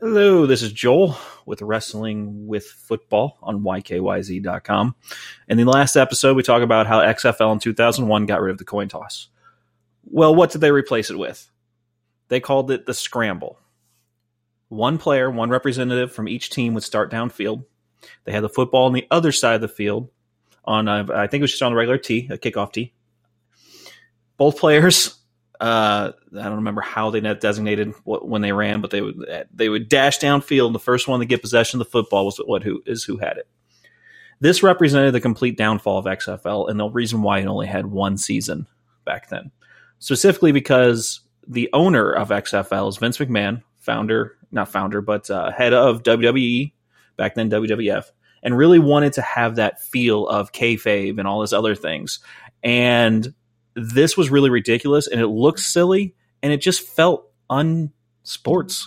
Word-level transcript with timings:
Hello, 0.00 0.46
this 0.46 0.62
is 0.62 0.72
Joel 0.72 1.14
with 1.44 1.60
Wrestling 1.60 2.46
with 2.46 2.64
Football 2.64 3.36
on 3.42 3.60
YKYZ.com. 3.60 4.94
In 5.46 5.58
the 5.58 5.64
last 5.66 5.94
episode, 5.94 6.36
we 6.38 6.42
talk 6.42 6.62
about 6.62 6.86
how 6.86 7.00
XFL 7.00 7.52
in 7.52 7.58
2001 7.58 8.24
got 8.24 8.40
rid 8.40 8.50
of 8.50 8.56
the 8.56 8.64
coin 8.64 8.88
toss. 8.88 9.28
Well, 10.04 10.34
what 10.34 10.52
did 10.52 10.62
they 10.62 10.70
replace 10.70 11.10
it 11.10 11.18
with? 11.18 11.50
They 12.28 12.40
called 12.40 12.70
it 12.70 12.86
the 12.86 12.94
scramble. 12.94 13.58
One 14.70 14.96
player, 14.96 15.30
one 15.30 15.50
representative 15.50 16.14
from 16.14 16.28
each 16.28 16.48
team 16.48 16.72
would 16.72 16.82
start 16.82 17.12
downfield. 17.12 17.66
They 18.24 18.32
had 18.32 18.42
the 18.42 18.48
football 18.48 18.86
on 18.86 18.94
the 18.94 19.06
other 19.10 19.32
side 19.32 19.56
of 19.56 19.60
the 19.60 19.68
field 19.68 20.08
on, 20.64 20.88
a, 20.88 21.06
I 21.12 21.26
think 21.26 21.40
it 21.40 21.44
was 21.44 21.50
just 21.50 21.62
on 21.62 21.72
the 21.72 21.76
regular 21.76 21.98
tee, 21.98 22.26
a 22.30 22.38
kickoff 22.38 22.72
tee. 22.72 22.94
Both 24.38 24.58
players 24.60 25.19
uh, 25.60 26.12
I 26.38 26.42
don't 26.42 26.56
remember 26.56 26.80
how 26.80 27.10
they 27.10 27.20
designated 27.20 27.92
what, 28.04 28.26
when 28.26 28.40
they 28.40 28.52
ran, 28.52 28.80
but 28.80 28.90
they 28.90 29.02
would 29.02 29.46
they 29.52 29.68
would 29.68 29.88
dash 29.88 30.18
downfield. 30.18 30.72
The 30.72 30.78
first 30.78 31.06
one 31.06 31.20
to 31.20 31.26
get 31.26 31.42
possession 31.42 31.80
of 31.80 31.86
the 31.86 31.90
football 31.90 32.24
was 32.24 32.38
what 32.38 32.62
who 32.62 32.82
is 32.86 33.04
who 33.04 33.18
had 33.18 33.36
it. 33.36 33.46
This 34.40 34.62
represented 34.62 35.12
the 35.12 35.20
complete 35.20 35.58
downfall 35.58 35.98
of 35.98 36.06
XFL 36.06 36.70
and 36.70 36.80
the 36.80 36.88
reason 36.88 37.20
why 37.20 37.40
it 37.40 37.46
only 37.46 37.66
had 37.66 37.86
one 37.86 38.16
season 38.16 38.66
back 39.04 39.28
then. 39.28 39.50
Specifically 39.98 40.50
because 40.50 41.20
the 41.46 41.68
owner 41.74 42.10
of 42.10 42.30
XFL 42.30 42.88
is 42.88 42.96
Vince 42.96 43.18
McMahon, 43.18 43.62
founder, 43.76 44.38
not 44.50 44.72
founder, 44.72 45.02
but 45.02 45.28
uh, 45.30 45.50
head 45.50 45.74
of 45.74 46.02
WWE, 46.02 46.72
back 47.18 47.34
then 47.34 47.50
WWF, 47.50 48.04
and 48.42 48.56
really 48.56 48.78
wanted 48.78 49.12
to 49.12 49.22
have 49.22 49.56
that 49.56 49.82
feel 49.82 50.26
of 50.26 50.52
kayfabe 50.52 51.18
and 51.18 51.28
all 51.28 51.42
these 51.42 51.52
other 51.52 51.74
things. 51.74 52.20
And 52.62 53.34
this 53.74 54.16
was 54.16 54.30
really 54.30 54.50
ridiculous 54.50 55.06
and 55.06 55.20
it 55.20 55.26
looked 55.26 55.60
silly 55.60 56.14
and 56.42 56.52
it 56.52 56.60
just 56.60 56.82
felt 56.82 57.30
unsports 57.50 58.86